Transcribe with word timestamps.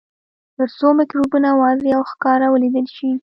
تر 0.57 0.67
څو 0.77 0.87
مکروبونه 0.99 1.49
واضح 1.61 1.87
او 1.97 2.03
ښکاره 2.11 2.47
ولیدل 2.49 2.87
شي. 2.95 3.11